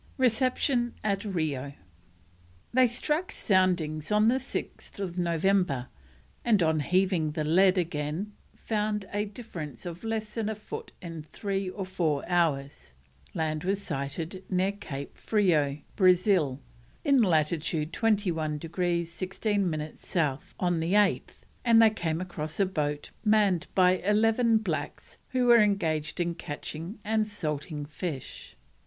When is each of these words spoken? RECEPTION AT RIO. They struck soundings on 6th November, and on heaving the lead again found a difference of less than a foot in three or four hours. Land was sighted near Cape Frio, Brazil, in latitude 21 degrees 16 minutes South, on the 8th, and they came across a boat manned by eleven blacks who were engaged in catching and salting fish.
RECEPTION 0.17 0.95
AT 1.03 1.23
RIO. 1.23 1.73
They 2.73 2.87
struck 2.87 3.31
soundings 3.31 4.11
on 4.11 4.27
6th 4.29 5.15
November, 5.15 5.89
and 6.43 6.63
on 6.63 6.79
heaving 6.79 7.33
the 7.33 7.43
lead 7.43 7.77
again 7.77 8.33
found 8.55 9.05
a 9.13 9.25
difference 9.25 9.85
of 9.85 10.03
less 10.03 10.33
than 10.33 10.49
a 10.49 10.55
foot 10.55 10.91
in 11.03 11.21
three 11.21 11.69
or 11.69 11.85
four 11.85 12.27
hours. 12.27 12.95
Land 13.35 13.63
was 13.63 13.79
sighted 13.83 14.43
near 14.49 14.71
Cape 14.71 15.17
Frio, 15.19 15.77
Brazil, 15.95 16.59
in 17.05 17.21
latitude 17.21 17.93
21 17.93 18.57
degrees 18.57 19.11
16 19.13 19.69
minutes 19.69 20.07
South, 20.07 20.55
on 20.59 20.79
the 20.79 20.93
8th, 20.93 21.41
and 21.63 21.79
they 21.79 21.91
came 21.91 22.19
across 22.19 22.59
a 22.59 22.65
boat 22.65 23.11
manned 23.23 23.67
by 23.75 23.97
eleven 23.99 24.57
blacks 24.57 25.19
who 25.29 25.45
were 25.45 25.61
engaged 25.61 26.19
in 26.19 26.33
catching 26.33 26.97
and 27.03 27.27
salting 27.27 27.85
fish. 27.85 28.57